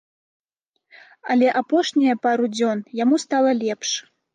[1.35, 3.89] Але апошнія пару дзён яму стала лепш.